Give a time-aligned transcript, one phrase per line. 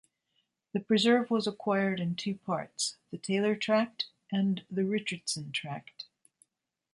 [0.73, 6.05] The preserve was acquired in two parts, the Taylor Tract and the Richardson Tract.